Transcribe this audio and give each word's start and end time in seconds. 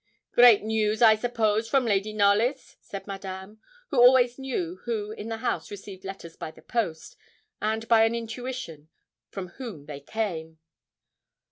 'Great 0.31 0.63
news, 0.63 0.99
I 1.03 1.13
suppose, 1.15 1.69
from 1.69 1.85
Lady 1.85 2.11
Knollys?' 2.11 2.75
said 2.81 3.05
Madame, 3.05 3.59
who 3.89 3.99
always 3.99 4.39
knew 4.39 4.77
who 4.85 5.11
in 5.11 5.27
the 5.29 5.37
house 5.45 5.69
received 5.69 6.03
letters 6.03 6.35
by 6.35 6.49
the 6.49 6.63
post, 6.63 7.15
and 7.61 7.87
by 7.87 8.05
an 8.05 8.15
intuition 8.15 8.89
from 9.29 9.49
whom 9.49 9.85
they 9.85 9.99
came. 9.99 10.57